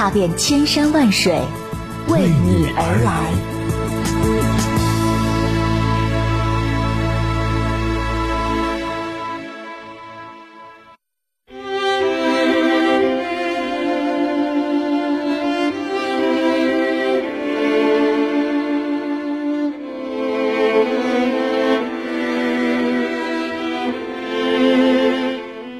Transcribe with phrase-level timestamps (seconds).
[0.00, 1.30] 踏遍千山万水，
[2.08, 3.10] 为你而来。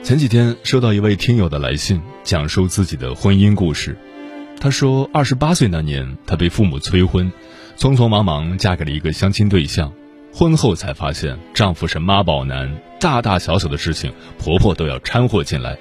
[0.04, 3.96] 前几天收到一位听友的来信，讲述自己的婚姻故事。
[4.60, 7.32] 他说，二十八岁那年，他被父母催婚，
[7.78, 9.90] 匆匆忙忙嫁给了一个相亲对象。
[10.34, 15.78] 婚后才发现，丈夫是妈宝男，大大小小的事情婆婆都要掺和进来。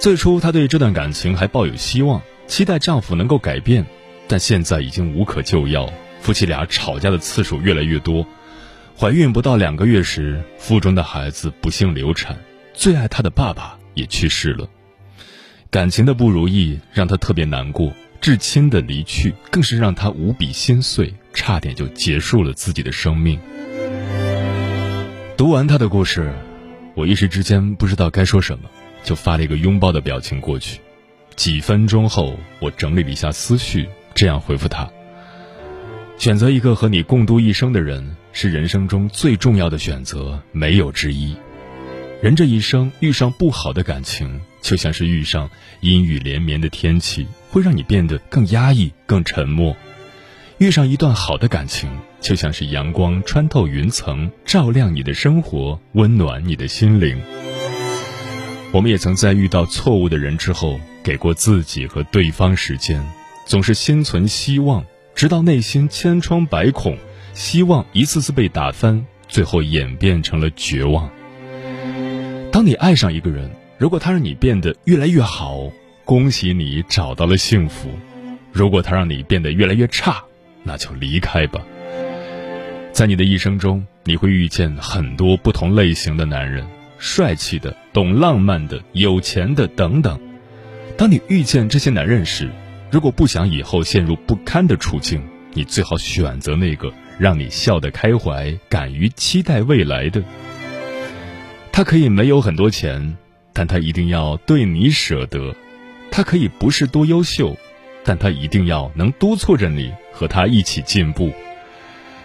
[0.00, 3.86] 最初，她对这段感情还抱有希望，期待丈夫能够改变，
[4.26, 5.88] 但现在已经无可救药。
[6.20, 8.26] 夫妻俩吵架的次数越来越多。
[8.98, 12.36] 怀孕不到两个月时，腹中的孩子不幸流产。
[12.74, 14.68] 最爱她的爸爸也去世了，
[15.76, 23.38] 感情的不如意让他特别难过，至亲的离去更是让他无比心碎，差点就结束了自己的生命。
[25.36, 26.32] 读完他的故事，
[26.94, 28.70] 我一时之间不知道该说什么，
[29.04, 30.80] 就发了一个拥抱的表情过去。
[31.34, 34.88] 几分钟后，我整理了一下思绪，这样回复他：
[36.16, 41.36] 选择一个和你共度一生的人，是人生中最重要的选择，没有之一。
[42.22, 49.76] 人这一生遇上不好的感情，就像是遇上阴雨连绵的天气，会让你变得更压抑、更沉默；
[50.58, 51.88] 遇上一段好的感情，
[52.20, 57.16] 就像是阳光穿透云层，照亮你的生活，温暖你的心灵。
[58.72, 63.00] 我们也曾在遇到错误的人之后，给过自己和对方时间，
[63.46, 66.98] 总是心存希望，直到内心千疮百孔，
[67.34, 71.08] 希望一次次被打翻，最后演变成了绝望。
[72.50, 73.48] 当你爱上一个人，
[73.78, 75.70] 如果他让你变得越来越好，
[76.06, 77.88] 恭喜你找到了幸福；
[78.50, 80.24] 如果他让你变得越来越差，
[80.62, 81.60] 那就离开吧。
[82.90, 86.66] 在你的一生中，你会遇见很多不同类型的男人，
[86.98, 90.18] 帅气的、懂浪漫的、有钱的等等。
[90.96, 92.50] 当你遇见这些男人时，
[92.90, 95.22] 如果不想以后陷入不堪的处境，
[95.52, 100.22] 你最好选择那个让你笑得开怀、敢于期待未来的。
[101.70, 103.18] 他可以没有很多钱，
[103.58, 105.54] 但他一定要对你舍得；
[106.10, 107.56] 他可以不是多优秀，
[108.04, 111.30] 但他一定要能督促着你和他一起进步；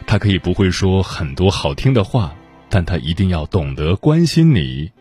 [0.06, 2.36] 他可以不会说很多好听的话，
[2.68, 4.92] 但他一定要懂得关心你。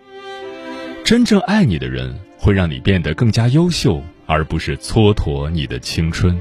[1.03, 6.41] 真正爱你的人，会让你变得更加优秀，而不是蹉跎你的青春。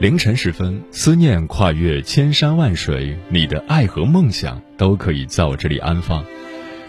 [0.00, 6.24] 凌晨时分，思念跨越千山万水，你的爱和梦想都可以在我这里安放。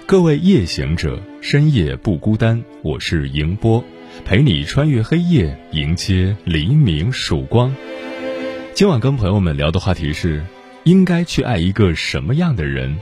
[0.05, 3.83] 各位夜行者，深夜不孤单，我是迎波，
[4.25, 7.73] 陪你穿越黑夜，迎接黎明曙光。
[8.75, 10.43] 今晚跟朋友们聊的话题是：
[10.83, 12.95] 应该去爱一个什么样的人？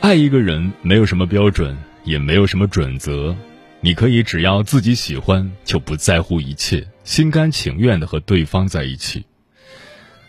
[0.00, 3.36] 爱一个人没有什么标准，也没有什么准则。
[3.84, 9.24] 你可以只要自己喜欢，就不在乎一切，心甘情愿的和对方在一起。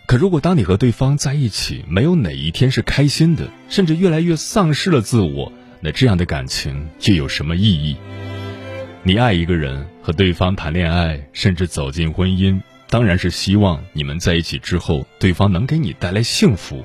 [0.07, 7.95] 可如果当你和对方在一起，没有哪一天是开心的，甚至越来越丧失了自我，那这样的感情又有什么意义？
[9.03, 12.59] 你爱一个人，和对方谈恋爱，甚至走进婚姻，
[12.89, 16.83] 当然是希望你们在一起之后，对方能给你带来幸福。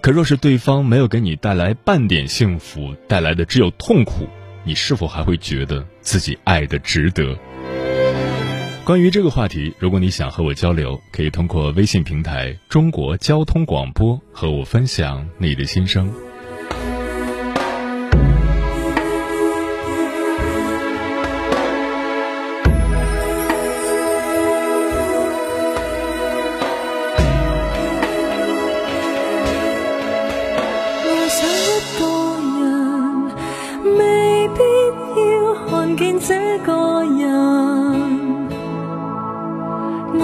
[0.00, 4.28] 可若是对方没有给你带来半点幸福，带来的只有痛苦。
[4.64, 7.36] 你是否还会觉得自己爱的值得？
[8.84, 16.12] 关于这个话题，如果你想和我交流，可以通过微信平台“中国交通广播”和我分享你的心声。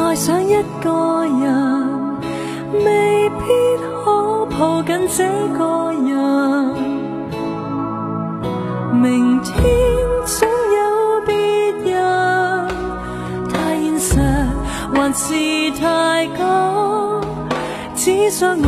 [0.08, 2.18] 爱上一个人，
[2.72, 3.44] 未必
[4.02, 4.46] 可。
[4.58, 5.22] 抱紧这
[5.56, 6.08] 个人，
[8.94, 9.54] 明天
[10.24, 11.92] 总有别人。
[13.52, 14.18] 太现实
[14.94, 15.34] 还是
[15.78, 16.40] 太假，
[17.94, 18.66] 只想我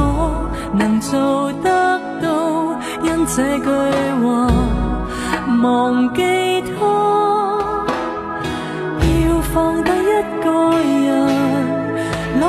[0.75, 3.65] 能做得到，因这句
[4.23, 4.47] 话
[5.63, 6.71] 忘记他，
[9.53, 9.95] 放低一
[10.45, 10.49] 个
[10.79, 11.11] 人，
[12.41, 12.43] 浪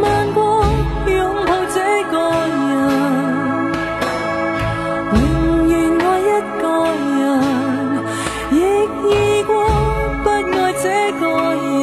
[0.00, 0.64] 漫过
[1.06, 1.16] 拥
[1.46, 1.78] 抱这
[2.10, 2.14] 个
[2.66, 2.76] 人，
[5.14, 5.22] 永
[5.68, 6.22] 远爱一
[6.60, 6.64] 个
[7.20, 7.22] 人，
[8.50, 8.54] 亦
[9.08, 9.10] 易
[9.44, 9.50] 过
[10.24, 10.32] 不爱
[10.82, 10.84] 这
[11.20, 11.22] 个
[11.54, 11.80] 人。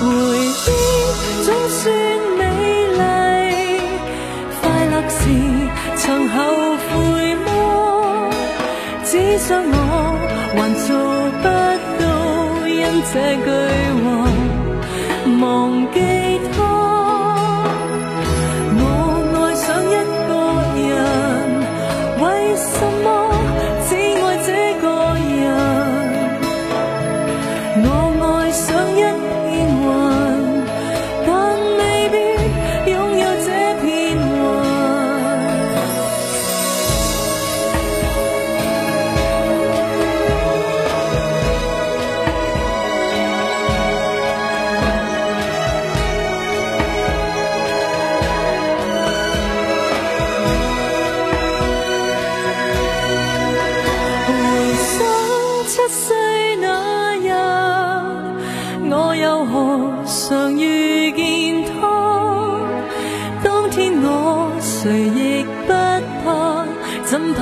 [0.00, 0.02] 回
[0.48, 0.68] 忆
[1.44, 1.82] 总算
[2.38, 2.40] 美
[2.92, 2.98] 丽，
[4.60, 5.18] 快乐时
[5.96, 6.34] 曾后
[6.76, 6.92] 悔
[7.44, 7.46] 么？
[9.04, 9.72] 只想我
[10.56, 10.88] 还做
[11.42, 11.44] 不
[13.02, 13.50] 这句
[14.04, 14.08] 话
[15.40, 16.13] 忘记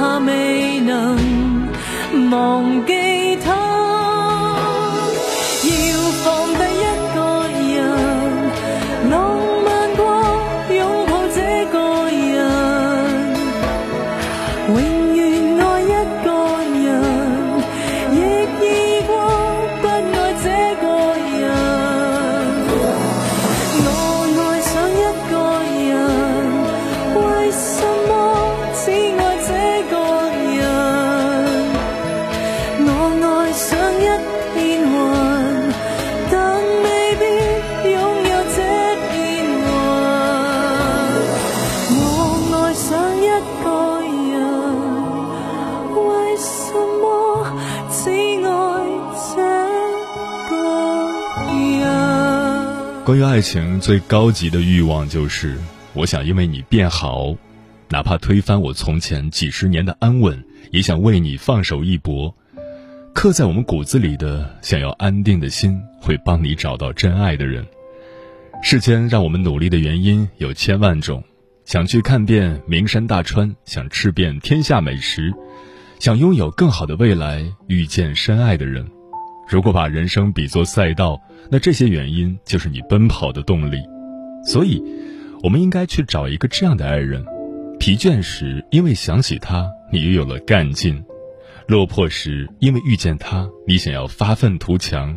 [0.03, 1.17] 怕未能
[2.33, 3.02] 忘记。
[53.25, 55.59] 爱情最高级的欲望就是，
[55.93, 57.37] 我想因为你变好，
[57.89, 62.35] 哪怕推翻我从前几十年的安稳，也想为你放手一搏。
[63.15, 67.67] 刻在我们骨子里的想要安定的心，会帮你找到真爱的人。
[68.63, 71.23] 世间让我们努力的原因有千万种，
[71.65, 75.33] 想去看遍名山大川，想吃遍天下美食，
[75.99, 78.87] 想拥有更好的未来，遇见深爱的人。
[79.53, 81.21] 如果把人生比作赛道，
[81.51, 83.77] 那这些原因就是你奔跑的动力。
[84.43, 84.83] 所以，
[85.43, 87.23] 我们应该去找一个这样的爱人。
[87.79, 90.95] 疲倦时，因为想起他，你又有了干劲；
[91.69, 95.15] 落魄时，因为遇见他，你想要发愤图强；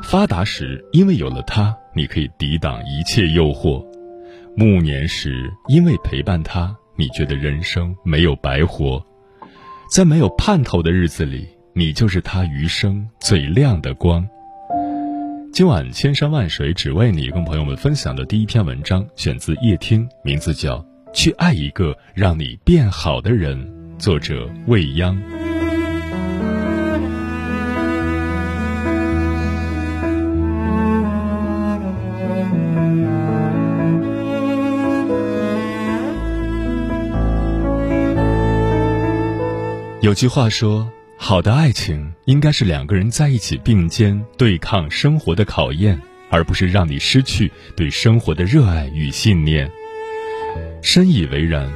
[0.00, 3.84] 发达时，因为有了他，你可以抵挡一切诱惑；
[4.56, 9.04] 暮年时，因为陪伴他，你觉得人生没有白活。
[9.90, 14.26] 在没有盼头的日子里，你就是他余生最亮的光。
[15.52, 20.78] 今晚千山万水只为你，跟朋友们分享的第一篇文章选自叶听，名字叫
[21.12, 23.62] 《去爱一个让你变好的人》，
[23.98, 25.14] 作者未央。
[40.00, 49.68] 有句话说，好的爱情应该是两个人在一起并肩对抗生活的考验，而不是让你失去对生活的热爱与信念。
[50.82, 51.68] 深以为然，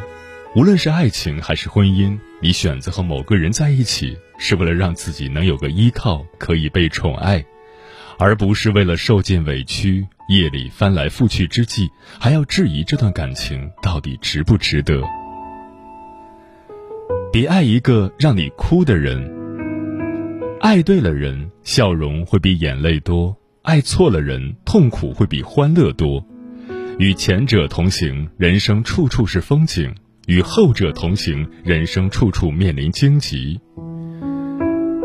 [0.54, 7.44] 无论是爱情还是婚姻，你选择和某个人在一起，是为了让自己能有个依靠，可以被宠爱，
[8.18, 15.02] 而不是为了受尽委屈，夜里翻来覆去之际，还要质疑这段感情到底值不值得。
[17.32, 19.30] 别爱一个让你哭的人。
[20.60, 23.32] 爱对了人，笑容会比眼泪多；
[23.62, 26.26] 爱错了人，痛苦会比欢乐多。
[26.99, 29.92] 与前者同行，人生处处是风景；
[30.26, 33.60] 与后者同行，人生处处面临荆棘。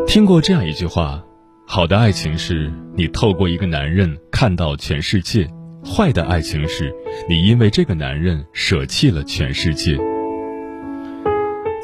[0.08, 1.24] 听过这样一句话：
[1.64, 5.48] 好的爱情是你透过一个男人看到全世界，
[5.84, 6.92] 坏的爱情是，
[7.28, 9.96] 你因为这个男人舍弃了全世界。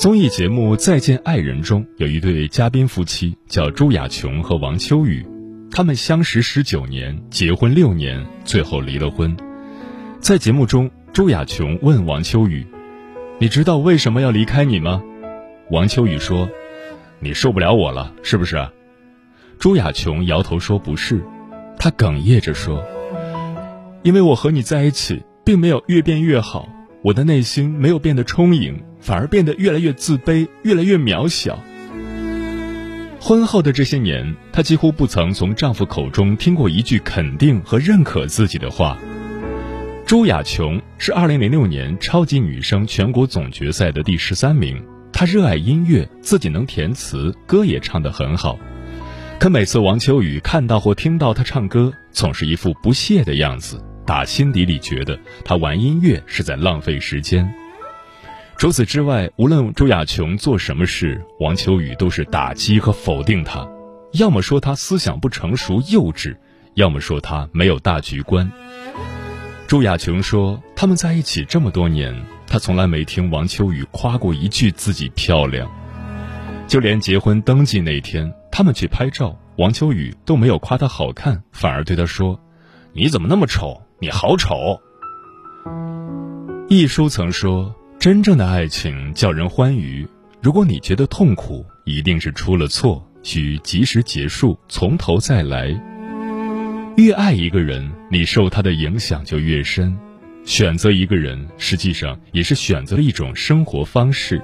[0.02, 5.24] 综艺节目《再见爱人》中有一对嘉宾夫妻，叫朱亚琼和王秋雨，
[5.70, 9.36] 他们相识十九年，结婚六年，最后离了婚。
[10.18, 12.66] 在节目中，朱亚琼问王秋雨
[13.38, 15.00] ：“你知道为什么要离开你吗？”
[15.70, 16.50] 王秋雨说
[17.22, 18.56] ：“你受不了我了，是不是？”
[19.60, 21.24] 朱亚琼摇头说：“不是。”
[21.78, 22.84] 她哽咽着说
[24.02, 26.68] ：“因为我和你在一起，并没有越变越好，
[27.04, 31.62] 我的内心没有变得充盈，反而变得越来越自卑，越来越渺小。”
[33.20, 38.96] 婚后的这些年，她几乎不曾从丈夫口中听过一句肯定和认可自己的话。
[40.04, 44.82] 朱雅琼是2006年超级女声全国总决赛的第十三名。
[45.12, 48.58] 她热爱音乐，自己能填词，歌也唱得很好。
[49.38, 57.48] 可每次王秋雨看到或听到她唱歌，总是一副不屑的样子，打心底里觉得她玩音乐是在浪费时间。
[58.62, 63.68] 除此之外，无论朱亚琼做什么事，王秋雨都是打击和否定她，
[64.12, 66.36] 要么说她思想不成熟幼稚，
[66.74, 68.48] 要么说她没有大局观。
[69.66, 72.14] 朱亚琼说：“他们在一起这么多年，
[72.46, 75.68] 她从来没听王秋雨夸过一句自己漂亮。
[76.68, 82.38] 就连结婚登记那天，他们去拍照，王秋雨都没有夸她好看，反而对她说
[82.94, 83.82] ：‘你怎么那么丑？
[83.98, 84.80] 你好丑。’”
[86.70, 90.04] 一书曾说：“真正的爱情叫人欢愉。
[90.40, 95.68] 如果你觉得痛苦，一定是出了错，需及时结束，从头再来。”
[96.98, 99.96] 越爱一个人，你受他的影响就越深。
[100.44, 104.42] 选择一个人，实际上也是选择了一种生活方式。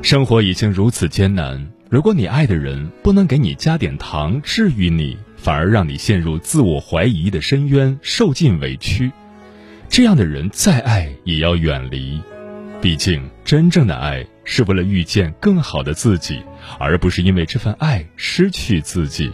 [0.00, 9.10] 生活已经如此艰难，如果你爱的人不能给你加点糖治愈你，反而让你陷入自我怀疑的深渊，受尽委屈，
[9.94, 12.18] 这样的人再爱也要远离。
[12.80, 16.40] 毕竟，真正的爱是为了遇见更好的自己，
[16.78, 19.30] 而不是因为这份爱失去自己。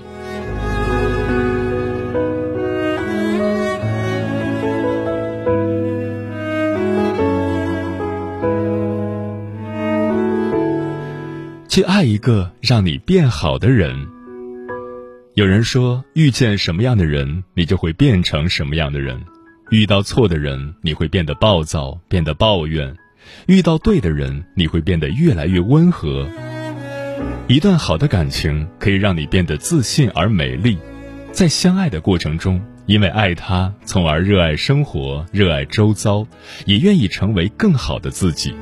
[11.69, 14.09] 去爱一个让你变好的人。
[15.35, 19.23] 有人说，遇见什么样的人，你就会变成什么样的人。
[19.71, 22.95] 遇到错的人，你会变得暴躁，变得抱怨；
[23.47, 26.27] 遇到对的人，你会变得越来越温和。
[27.49, 30.79] 一段好的感情可以让你变得自信而美丽，
[31.33, 36.27] 在相爱的过程中，因为爱他，从而热爱生活，热爱周遭，
[36.65, 38.55] 也愿意成为更好的自己。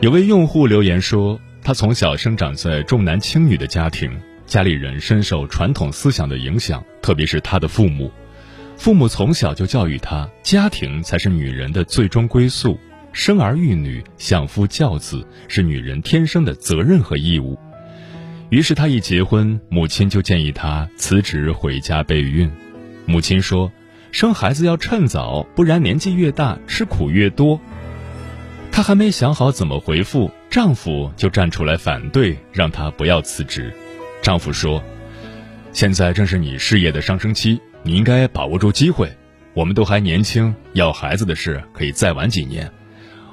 [0.00, 1.40] 有位用户留言说。
[1.62, 4.10] 他从小生长在重男轻女的家庭，
[4.46, 8.10] 家里人深受传统思想的影响，特别是他的父母。
[8.80, 12.80] 父母从小就教育他，家庭才是女人的最终归宿，
[13.12, 17.58] 生儿育女、相夫教子是女人天生的责任和义务。
[18.48, 22.50] 于是他一结婚，母亲就建议他辞职回家备孕。
[23.04, 23.70] 母亲说
[24.12, 27.60] ：“生孩子要趁早，不然年纪越大，吃苦越多。”
[28.72, 30.30] 她还没想好怎么回复。
[30.48, 33.70] 丈夫就站出来反对，让她不要辞职。
[34.22, 34.82] 丈夫说
[35.70, 39.10] ：“现在正是你事业的上升期，你应该把握住机会。
[39.54, 42.70] 我们都还年轻，要孩子的事可以再晚几年。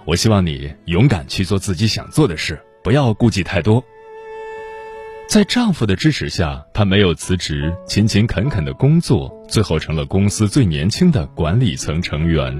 [0.06, 3.84] 我希望你勇敢去做自己想做的事，不要顾忌太多。”
[5.30, 12.58] 在丈夫的支持下，她没有辞职，勤勤恳恳的工作，最后成了公司最年轻的管理层成员。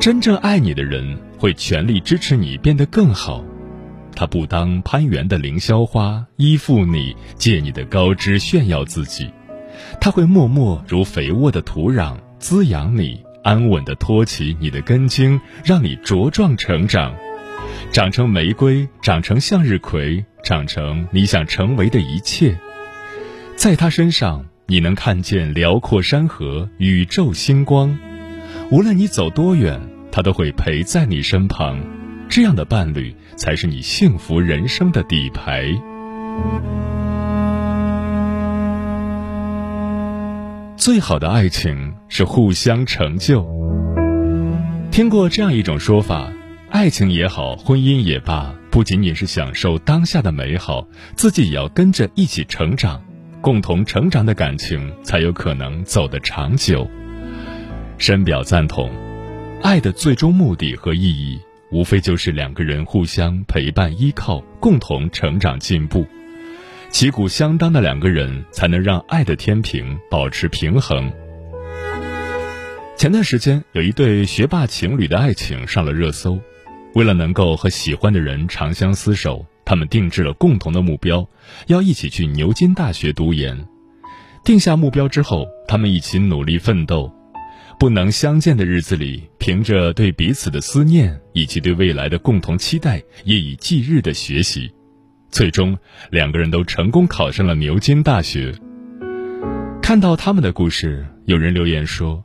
[0.00, 1.18] 真正爱你的人。
[1.42, 3.44] 会全力支持你变得更好，
[4.14, 9.26] 他不当攀援的凌霄花，依附你，借你的高枝炫耀自己；
[10.00, 17.14] 他会默默如肥沃的土壤，滋养你，安稳地托起你的根茎，让你茁壮成长，
[17.90, 22.58] 长成玫瑰，长成向日葵，长成你想成为的一切。
[23.56, 27.98] 在他身上，你能看见辽阔山河、宇宙星光，
[28.70, 29.80] 无论你走多远。
[30.14, 31.82] 他都会陪在你身旁，
[32.28, 35.72] 这样的伴侣才是你幸福人生的底牌。
[40.84, 43.46] 最好的爱情是互相成就。
[44.90, 46.28] 听过这样一种说法：
[46.70, 50.84] 爱情也好，婚姻也罢，不仅仅是享受当下的美好，
[51.14, 53.00] 自己也要跟着一起成长，
[53.40, 56.90] 共同成长的感情才有可能走得长久。
[57.96, 58.90] 深表赞同。
[59.62, 61.38] 爱的最终目的和意义，
[61.70, 66.04] 无非就是两个人互相陪伴、依靠，共同成长进步。
[66.92, 71.10] 旗鼓相当的两个人，才能让爱的天平保持平衡。
[72.98, 76.38] 前段时间，有一对学霸情侣的爱情上了热搜。
[76.94, 81.26] 为了能够和喜欢的人长相厮守，他们定制了共同的目标，
[81.66, 83.66] 要一起去牛津大学读研。
[84.44, 87.10] 定下目标之后，他们一起努力奋斗。
[87.80, 94.70] 不能相见的日子里，凭着对彼此的思念以及对未来的共同期待，夜以继日的学习。
[95.32, 95.76] 最终，
[96.10, 98.54] 两个人都成功考上了牛津大学。
[99.80, 102.22] 看到他们的故事，有人留言说：“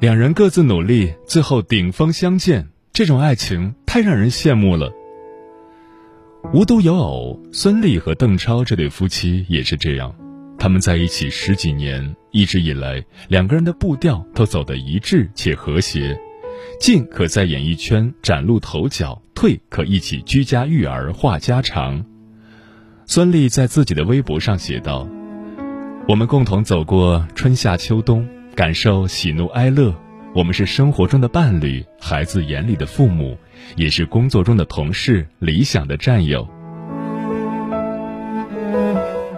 [0.00, 4.90] 两人各自努力，最后顶峰相见，这种爱情太让人羡慕了。”
[6.54, 10.12] 无独有偶，孙俪和邓超这对夫妻也是这样。
[10.58, 16.18] 他们在一起十几年，一直以来，两个人的步调都走得一致且和谐。
[16.80, 22.02] 进可在演艺圈崭露头角，退可一起居家育儿话家常。
[23.14, 25.06] 孙俪在自己的微博上写道
[26.08, 29.94] ：“我们共同走过春夏秋冬，感受喜怒哀乐。
[30.34, 33.36] 我们是生活中的伴侣，孩子眼里的父母，
[33.76, 36.48] 也是工作中的同事，理想的战友。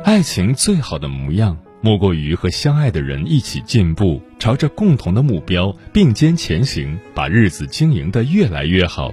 [0.04, 9.12] 爱情最好的模样，莫过于和相爱的人一起进步，朝着共同的目标并肩前行，把日子经营得越来越好。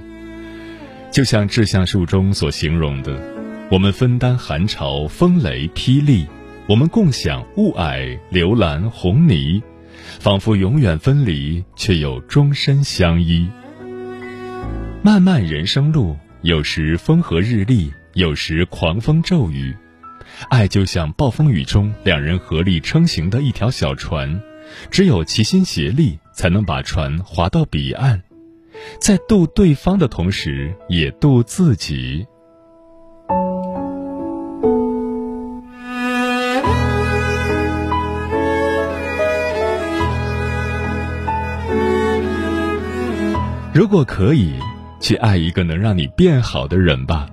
[1.12, 3.20] 就像志向树中所形容的。”
[3.72, 6.28] 我们分担寒潮、风雷、霹雳，
[6.68, 9.64] 我们共享雾霭、流岚、红泥，
[10.20, 13.48] 仿佛永远分离，却又终身相依。
[15.02, 19.74] 漫漫人生路，有时风和日丽，有时狂风骤雨，
[20.50, 24.38] 爱就像暴风雨中两人合力撑行的一条小船，
[24.90, 28.22] 只有齐心协力，才能把船划到彼岸，
[29.00, 32.28] 在渡对方的同时，也渡自己。
[43.74, 44.52] 如果可以，
[45.00, 47.30] 去爱一个能让你变好的人吧。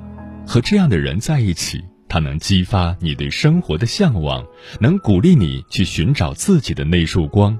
[0.46, 4.44] 和这样的人在一起，他能激发你对生活的向往，
[4.78, 7.58] 能鼓励你去寻找自己的那束光。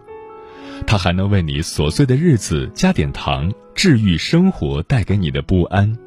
[0.87, 5.99] 他还能为你琐碎的日子加点糖，治愈生活带给你的不安，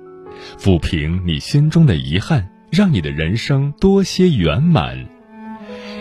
[0.58, 4.98] 抚平你心中的遗憾，让你的人生多些圆满。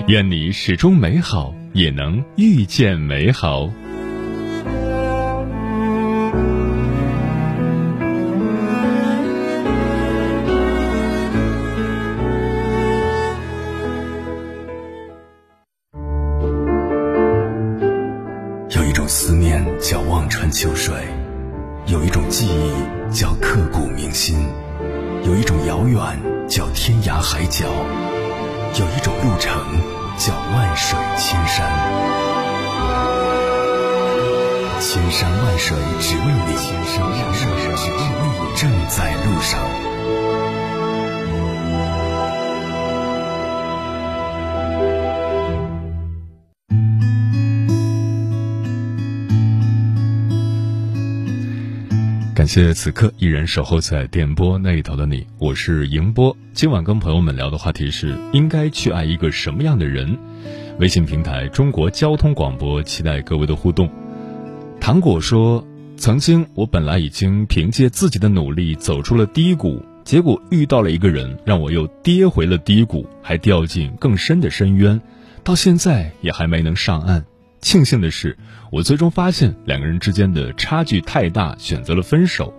[0.06, 3.68] 愿你始终美好，也能遇见美好。
[31.22, 31.68] 千山。
[34.80, 39.60] 千山万水只为你，千山万水只为你，正在路上。
[52.50, 56.36] 谢谢此刻依然守候在电波那一头的你，我是迎波。
[56.52, 60.18] 今晚跟朋友们聊的话题是：应该去爱一个什么样的人？
[60.80, 63.88] 微信平台中国交通广播，期待各位的互动。
[64.80, 65.64] 糖果说：
[65.96, 75.00] 曾经我本来已经凭借自己的努力走出了低谷，结果遇到了一个人，让我又跌回了低谷，还掉进更深的深渊，
[75.44, 77.24] 到现在也还没能上岸。
[77.60, 78.36] 庆幸的是，
[78.72, 82.52] 我最终发现两个人之间的差距太大，选择了分手，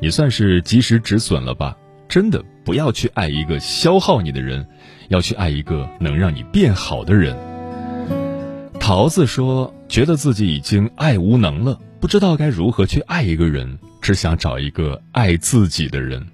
[0.00, 1.76] 也算是及时止损了吧。
[2.08, 4.66] 真的不要去爱一个消耗你的人，
[5.08, 7.36] 要去爱一个能让你变好的人。
[8.80, 16.26] 桃子说，觉得自己已经爱无能了，不知道该如何去爱一个人，只想找一个爱自己的人。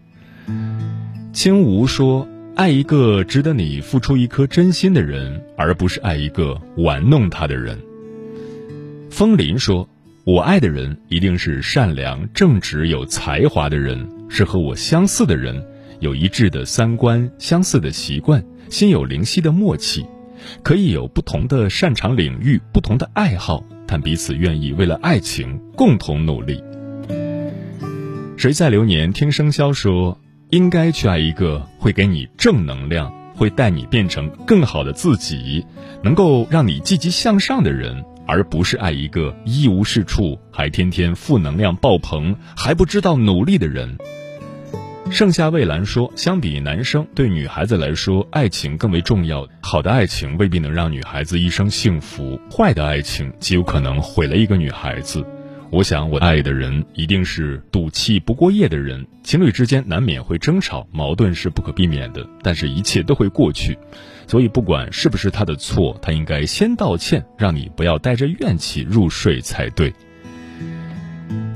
[1.33, 7.77] 青吴说，爱一个值得你付出一颗真心的人，而不是爱一个玩弄他的人。
[9.15, 9.89] 风林说
[10.27, 15.65] ：“我爱的人一定是善良、正直、有才华的人，是和我相似的人，
[16.01, 20.05] 有一致的三观、相似的习惯、心有灵犀的默契，
[20.65, 26.61] 可以有不同的擅长领域、不同的爱好，但彼此愿意为了爱情共同努力。”
[28.37, 35.65] 谁在流年听生肖说：“应该去爱一个会给你正能量，会带你变成更好的自己，
[36.03, 43.97] 能够让你积极向上的人。”而不是爱一个一无是处、还天天负能量爆棚、还不知道努力的人。
[45.11, 49.47] 盛夏蔚蓝说：“相比男生，对女孩子来说，爱情更为重要。
[49.61, 55.25] 好的爱情未必能让女孩子一生幸福，坏的爱情极有可能毁了一个女孩子。
[55.71, 59.07] 我想，我爱的人一定是赌气不过夜的人。
[59.23, 63.77] 情侣之间难免会争吵，矛盾是不可避免的，但是一切都会过去。
[64.27, 69.93] 所以，不管是不是他的错，他应该先道歉，让你不要带着怨气入睡才对。”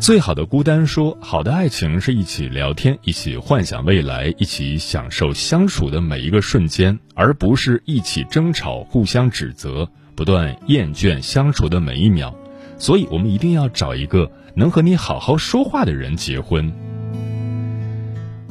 [0.00, 12.34] 最好的孤单说：“好的爱情是一起聊天，一起幻想未来，一起享受相处的每一个瞬间，而不是一起争吵、互相指责、不断厌倦相处的每一秒。
[12.78, 16.72] 所以，我们一定要找一个能和你好好说话的人结婚。”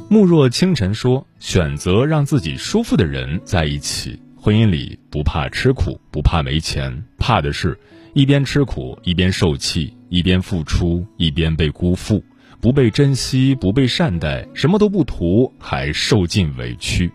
[0.09, 7.77] 慕若清晨说：“选择让自己舒服的人在一起，婚姻里不怕吃苦，不怕没钱，怕的是。”
[8.15, 12.23] 一边吃苦，一边受气；一边付出，一边被辜负，
[12.61, 17.11] 不被珍惜，不被善待，什么都不图，还受尽委屈。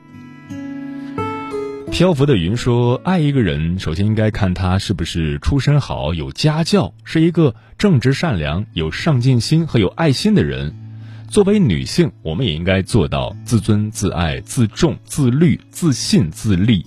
[1.91, 10.82] 漂浮的云说：“爱一个人，首先应该看他是不是出身好、有家教，是一个正直善良、有上进心和有爱心的人。
[11.33, 16.85] 作为女性，我们也应该做到自尊、自爱、自重、自律、自信、自立。”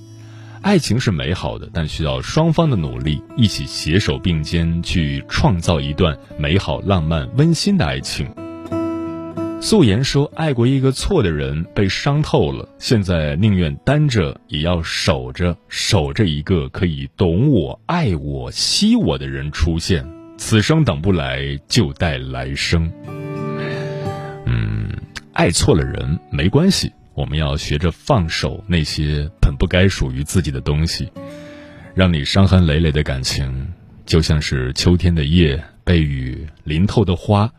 [0.61, 8.27] 爱情是美好的，但需要双方的努力，一起携手并肩去创造一段美好、浪漫、温馨的爱情。
[9.61, 20.07] 素颜说：“爱过一个错的人，被伤透了，现在宁愿单着，也要守着，守着一个可以懂我、爱我、惜我的人出现。
[20.37, 22.91] 此生等不来，就待来生。”
[25.35, 26.93] 爱错了人没关系。
[27.13, 31.11] 我们要学着放手那些本不该属于自己的东西，
[31.93, 33.67] 让你伤痕累累的感情，
[34.05, 37.51] 就像是秋天的叶被雨淋透的花，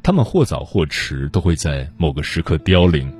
[0.00, 3.12] 它们或早或迟都会在某个时刻凋零。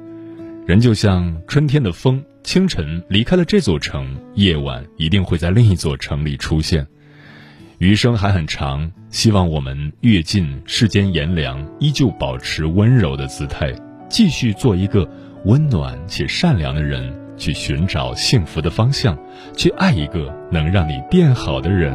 [0.65, 6.87] 人就像春天的风，清晨离开了这座城，夜晚一定会在另一座城里出现。
[7.79, 13.75] 余生还很长，希望我们阅尽世间炎凉，依旧保持温柔的姿态，
[14.15, 15.09] 继续做一个。
[15.45, 19.19] 温暖且善良的人，去寻找幸福的方向，
[19.57, 21.93] 去爱一个能让你变好的人。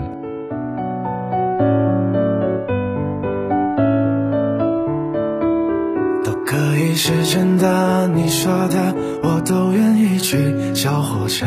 [6.24, 10.76] 都可以是真的，你说的我都愿意去。
[10.76, 11.46] 小火车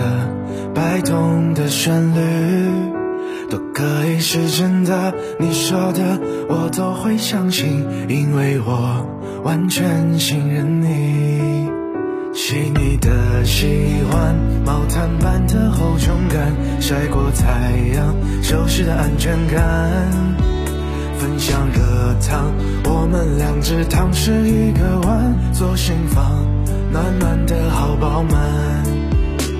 [0.75, 2.92] 摆动的旋律，
[3.83, 6.16] 可以是真的，你说的
[6.49, 9.05] 我都会相信，因为我
[9.42, 11.68] 完全信任你。
[12.33, 13.66] 细腻的喜
[14.09, 19.61] 欢，毛毯般的厚重感，晒过太阳，熟悉的安全感。
[21.18, 22.53] 分享热汤，
[22.85, 26.47] 我们两只汤匙一个碗，左心房
[26.92, 28.40] 暖暖的好饱满。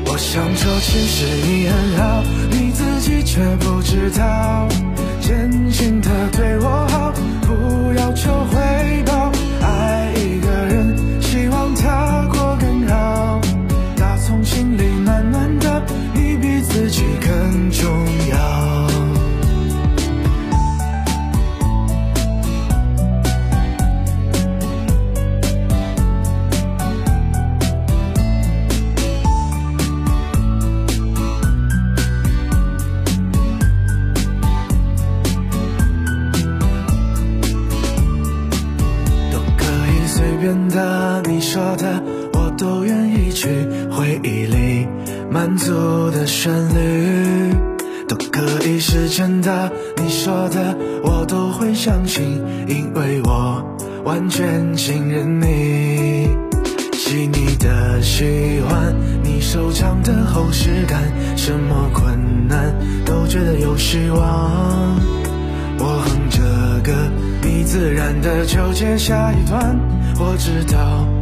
[0.07, 2.62] 我想说，其实你很好，你
[3.03, 4.69] 己却不知道，
[5.21, 7.13] 真心的对我好，
[7.43, 8.61] 不要求回
[41.53, 43.47] 说的我都愿意去
[43.91, 44.47] 回忆。
[44.47, 44.89] 里
[45.31, 47.55] 满足的旋律
[48.09, 50.75] 都可以是真的你说的。
[51.03, 53.63] 我都会相信因为我
[54.03, 56.31] 完全信任你。
[56.95, 61.03] 细腻的喜欢你手掌的厚实感
[61.37, 64.99] 什么困难都觉得有希望。
[65.79, 66.41] 我哼着
[66.83, 66.95] 歌
[67.43, 70.03] 你自然的就接下一段。
[70.19, 71.22] 我知道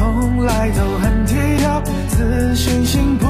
[0.00, 3.29] 从来都很低调，自信心不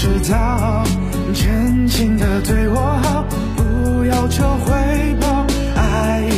[0.00, 0.84] 知道
[1.34, 3.24] 真心的对我好，
[3.56, 6.37] 不要求回报，爱。